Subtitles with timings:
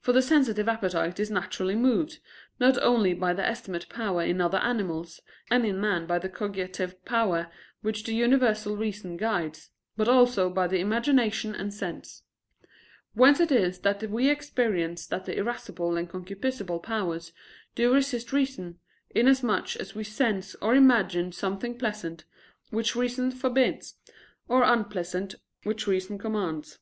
[0.00, 2.20] For the sensitive appetite is naturally moved,
[2.58, 7.04] not only by the estimative power in other animals, and in man by the cogitative
[7.04, 7.50] power
[7.82, 9.68] which the universal reason guides,
[9.98, 12.22] but also by the imagination and sense.
[13.12, 17.34] Whence it is that we experience that the irascible and concupiscible powers
[17.74, 18.78] do resist reason,
[19.10, 22.24] inasmuch as we sense or imagine something pleasant,
[22.70, 23.96] which reason forbids,
[24.48, 25.34] or unpleasant,
[25.64, 26.78] which reason commands.